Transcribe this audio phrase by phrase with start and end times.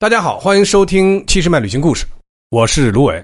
[0.00, 2.06] 大家好，欢迎收听七十迈旅行故事，
[2.48, 3.22] 我是卢伟。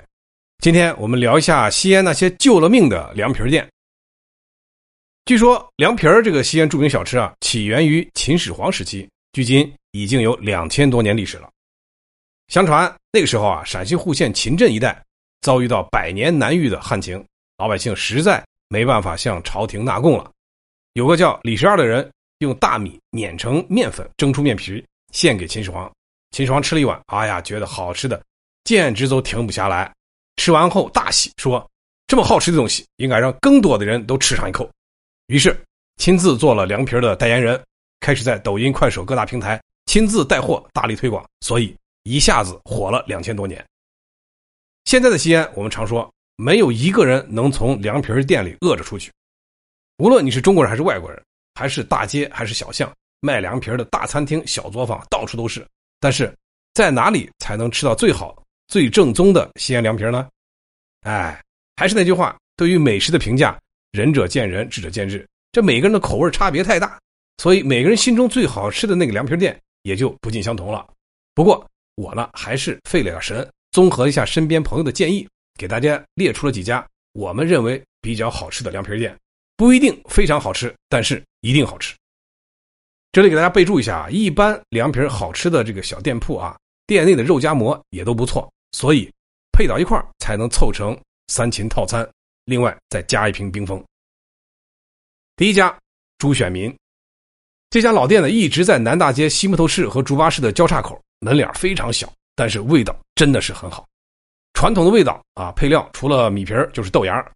[0.59, 3.67] 今天我们聊一下西安那些救了命的凉皮店。
[5.25, 11.49] 据说凉皮儿这个西安著名小吃啊，起源于秦始皇时期，距今已经有两千多年历史了。
[12.49, 15.03] 相传那个时候啊，陕西户县秦镇一带
[15.41, 17.25] 遭遇到百年难遇的旱情，
[17.57, 20.31] 老百姓实在没办法向朝廷纳贡了。
[20.93, 22.07] 有个叫李十二的人，
[22.41, 25.91] 用大米碾成面粉，蒸出面皮，献给秦始皇。
[26.31, 28.23] 秦始皇吃了一碗，哎呀，觉得好吃的，
[28.65, 29.91] 简直都停不下来。
[30.37, 31.67] 吃完后大喜，说
[32.07, 34.69] ：“这么好吃的东西，应该让更多的人都吃上一口。”
[35.29, 35.59] 于是
[35.97, 37.59] 亲自做了凉皮的代言人，
[38.01, 43.65] 开始在抖音、快手各大平台亲自带货，大力推广，所以一下子火了两千多年。
[44.85, 49.11] 现在的西安，我们常说，没有一个人能从凉皮店里饿着出去。
[49.99, 51.21] 无论你是中国人还是外国人，
[51.55, 55.67] 还是大街还是小巷，卖凉皮的大餐厅、小作坊到处都是。
[56.01, 56.33] 但是，
[56.75, 60.29] 在哪里才能吃到最好、最正宗的西安凉皮呢？
[61.03, 61.43] 哎，
[61.77, 63.59] 还是那句话，对于美食的评价，
[63.93, 65.27] 仁者见仁，智者见智。
[65.53, 66.99] 这每个人的口味差别太大，
[67.39, 70.87] 所以每个人心中最好吃的那个凉皮店也就不尽相同了。
[71.35, 75.27] 不过我呢，还是费了点神，综合一下身边朋友的建议，
[75.59, 79.17] 给大家列出了几家我们认为比较好吃的凉皮店，
[79.57, 81.95] 不一定非常好吃，但是一定好吃。
[83.17, 86.55] 这里给大家备注一下啊，一般凉皮好吃的这个小店铺啊，
[86.87, 89.11] 店内的肉夹馍也都不错，所以
[89.53, 90.95] 配到一块才能凑成
[91.29, 92.07] 三秦套餐。
[92.45, 93.83] 另外再加一瓶冰峰。
[95.35, 95.75] 第一家
[96.19, 96.71] 朱选民，
[97.71, 103.87] 这家老店呢一直在南大街西木头市和竹巴市的交叉口，门脸非常小，但是味道真的是很好。
[104.53, 107.27] 传统的味道啊，配料除了米皮儿就是豆芽，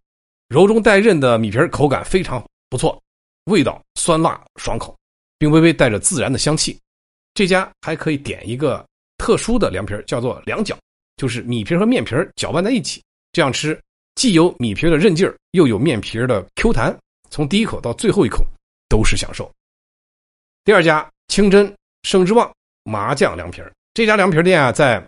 [0.47, 3.01] 柔中带韧的米皮儿口感非常不错，
[3.45, 4.95] 味道酸辣爽口。
[5.41, 6.79] 并微微带着自然的香气，
[7.33, 8.85] 这家还可以点一个
[9.17, 10.77] 特殊的凉皮儿叫做凉饺，
[11.17, 13.81] 就是米皮和面皮搅拌在一起，这样吃
[14.13, 16.95] 既有米皮的韧劲儿，又有面皮的 Q 弹，
[17.31, 18.45] 从第一口到最后一口
[18.87, 19.51] 都是享受。
[20.63, 22.53] 第二家清真盛之旺
[22.83, 25.03] 麻酱凉皮儿这家凉皮店啊，在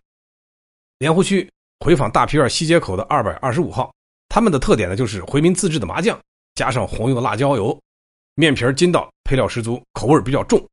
[0.98, 1.48] 莲湖区
[1.82, 3.94] 回坊大皮院西街口的二百二十五号，
[4.30, 6.20] 他们的特点呢就是回民自制的麻酱，
[6.56, 7.80] 加上红油辣椒油。
[8.34, 10.64] 面皮筋道，配料十足，口味比较重。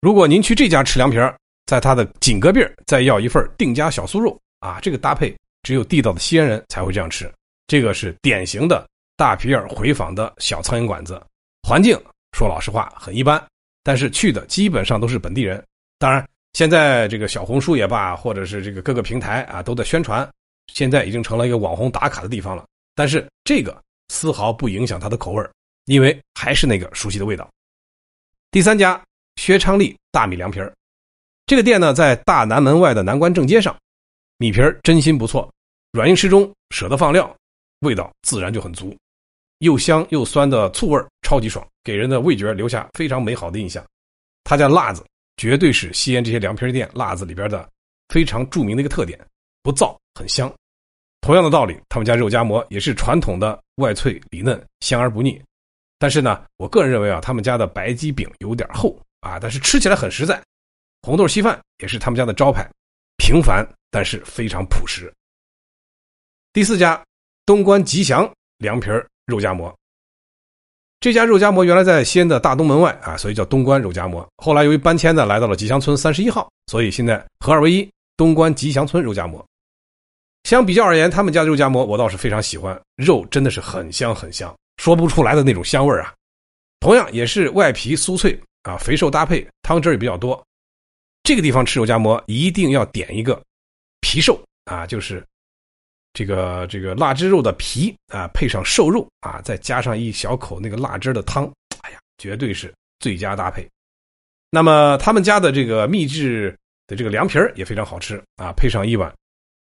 [0.00, 1.36] 如果您去这家吃凉皮儿
[1.66, 7.28] 在它的紧隔壁再要一份定家小酥肉啊，这个搭配只有地道的西安人才会这样吃。
[7.66, 11.20] 这个是典型的大皮儿回坊的小苍蝇馆子，
[11.68, 13.44] 环境说老实话很一般，
[13.82, 15.60] 但是去的基本上都是本地人。
[15.98, 20.30] 当然，现在这个小红书也罢，或者是这个各个平台啊都在宣传，
[20.72, 22.64] 现在已经成了一个网红打卡的地方了。
[22.94, 23.76] 但是这个
[24.10, 25.44] 丝毫不影响它的口味
[25.88, 27.48] 因为还是那个熟悉的味道。
[28.50, 29.02] 第三家
[29.36, 30.72] 薛昌利大米凉皮儿，
[31.46, 33.74] 这个店呢在大南门外的南关正街上，
[34.36, 35.50] 米皮儿真心不错，
[35.92, 37.34] 软硬适中，舍得放料，
[37.80, 38.94] 味道自然就很足，
[39.60, 43.82] 又香又酸的醋味超级爽，给人的味觉留下非常美好的印象。
[44.44, 45.02] 他家辣子
[45.38, 47.66] 绝对是西安这些凉皮店辣子里边的
[48.10, 49.18] 非常著名的一个特点，
[49.62, 50.52] 不燥，很香。
[51.22, 55.40] 同样的道理，他们家肉夹馍也是传统的外脆里嫩，香而不腻。
[55.98, 60.40] 但是呢，我个人认为啊，他们家的白鸡饼有点厚啊，但是吃起来很实在。
[61.02, 62.68] 红豆稀饭也是他们家的招牌，
[63.16, 65.12] 平凡但是非常朴实。
[66.52, 67.02] 第四家
[67.46, 68.88] 东关吉祥凉皮
[69.26, 69.74] 肉夹馍，
[71.00, 74.26] 这家肉夹馍原来在西安的大东门外啊，所以叫东关肉夹馍。
[74.36, 79.44] 后来由于搬迁呢，来到了吉祥村三十一号，所以现在合二为一，东关吉祥村肉夹馍。
[80.44, 84.54] 相比较而言，他们家的肉夹馍我倒是非常喜欢，肉真的是很香很香。
[84.78, 86.14] 说不出来的那种香味啊，
[86.80, 90.42] 同样也是外皮酥脆啊，肥瘦搭配，汤汁也比较多。
[91.22, 93.42] 这个地方吃肉夹馍一定要点一个
[94.00, 95.22] 皮瘦啊，就是
[96.14, 101.44] 这个这个腊汁肉的皮啊，配上瘦肉啊，再加上一小口那个腊汁的汤，
[101.82, 103.68] 哎呀，绝对是最佳搭配。
[104.50, 106.56] 那么他们家的这个秘制
[106.86, 109.14] 的这个凉皮也非常好吃啊，配上一碗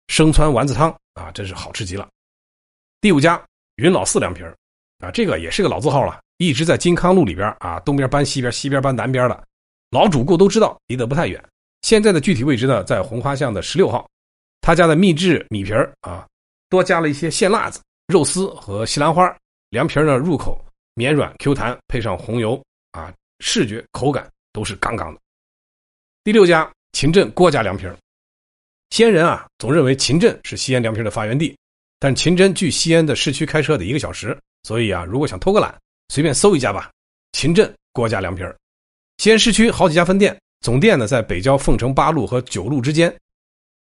[0.06, 2.08] 生汆丸子汤啊，真是好吃极了。
[3.00, 3.42] 第五家
[3.76, 4.44] 云老四凉皮
[4.98, 9.44] 啊，这个也是个老字号了，一直在金康路里边啊，东边搬西边，西边搬南边的，
[9.90, 11.42] 老主顾都知道，离得不太远。
[11.82, 14.08] 现在的具体位置呢，在红花巷的十六号。
[14.60, 16.26] 他家的秘制米皮啊，
[16.68, 19.34] 多加了一些鲜辣子、肉丝和西兰花。
[19.70, 20.62] 凉皮呢，入口
[20.94, 22.60] 绵软 Q 弹，配上红油
[22.90, 25.20] 啊，视觉口感都是杠杠的。
[26.24, 27.96] 第六家秦镇郭家凉皮儿
[28.90, 31.56] 西安人啊，总认为秦镇是西安凉皮的发源地，
[32.00, 34.36] 但秦镇距西安的市区开车得一个小时。
[34.62, 35.74] 所以啊，如果想偷个懒，
[36.08, 36.90] 随便搜一家吧。
[37.32, 38.56] 秦镇郭家凉皮儿，
[39.18, 43.14] 西安市区好几家分店，总店呢在北郊凤城八路和九路之间。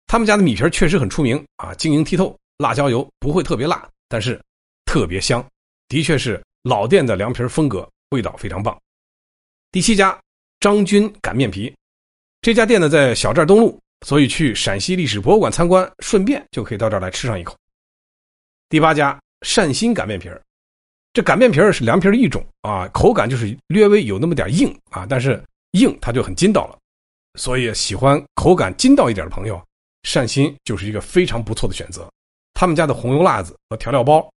[0.08, 4.42] 他们家的米皮儿确实很出名啊，晶莹剔透，辣椒油不会特别辣，但是
[4.86, 5.46] 特别香，
[5.88, 8.78] 的确是老店的凉皮儿风格，味道非常棒。
[9.72, 10.20] 第七家
[10.60, 11.74] 张军擀面皮，
[12.42, 17.58] 这家店呢在小寨东路，所以去陕西历史博物馆参观，顺便就可以到这儿来吃上一口。
[18.68, 20.42] 第八家善心擀面皮儿
[21.14, 26.78] 这擀面皮是凉皮的一种啊，口感就是略微有那么点硬啊，但是硬它就很筋道了，
[27.36, 29.62] 所以喜欢口感筋道一点的朋友，
[30.04, 32.10] 善心就是一个非常不错的选择。
[32.54, 34.32] 他们家的红油辣子和调料包，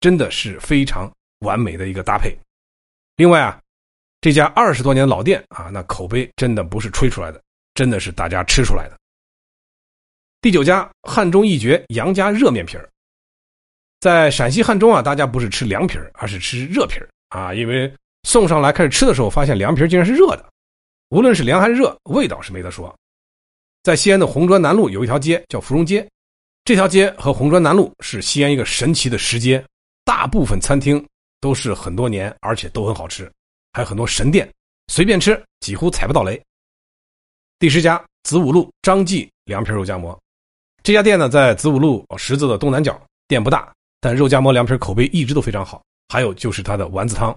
[0.00, 2.36] 真的是非常完美的一个搭配。
[3.16, 3.58] 另外啊，
[4.20, 7.40] 这家二十多年老店啊，那口碑真的不是吹出来的，
[7.72, 8.98] 真的是大家吃出来的。
[10.42, 12.88] 第九家汉中一绝杨家热面皮儿。
[14.02, 17.54] 在陕西汉中啊，大家不是吃凉皮儿而是吃热皮儿啊。
[17.54, 17.88] 因为
[18.24, 20.44] 送上来开始吃的时候，发现凉皮儿竟然是热的，
[21.10, 22.92] 无论是凉还是热，味道是没得说。
[23.84, 26.04] 在西安的红砖南路有一条街叫芙蓉街，
[26.64, 29.64] 这条街和红砖南路是西安一个神奇的石街，
[30.04, 31.06] 大部分餐厅
[31.40, 33.30] 都是很多年，而且都很好吃，
[33.72, 34.52] 还有很多神店，
[34.88, 36.42] 随便吃几乎踩不到雷。
[37.60, 40.20] 第十家子午路张记凉皮肉夹馍，
[40.82, 43.72] 这家店呢在子午路十字的东南角，店不大。
[44.02, 47.34] 但肉夹馍凉皮口碑一直都非常好，还有就是它的丸子汤，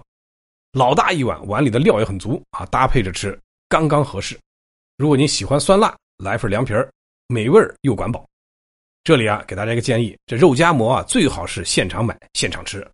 [0.72, 4.36] 老大一碗，碗里的料也很足啊，搭配着吃刚刚合适。
[4.96, 6.90] 如果您喜欢酸辣，来份凉皮儿，
[7.28, 8.26] 美味又管饱。
[9.04, 12.84] 这里啊，给大家一个建议，这肉夹馍啊，最好是现场买现场吃，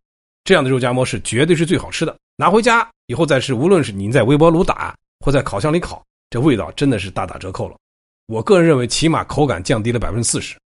[0.44, 2.14] 这样的肉夹馍是绝对是最好吃的。
[2.36, 7.76] 拿回家以后再吃，无论是您在微波炉打或在烤箱里烤，这味道真的是大打折扣了。
[8.26, 10.58] 我个人认为，起码口感降低了百分之四十。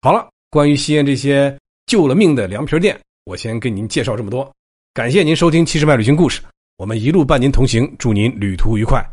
[0.00, 1.58] 好了，关于西安这些。
[1.86, 4.50] 救了命的凉皮店，我先给您介绍这么多。
[4.92, 6.40] 感谢您收听《七十迈旅行故事》，
[6.76, 9.04] 我们一路伴您同行，祝您旅途愉快。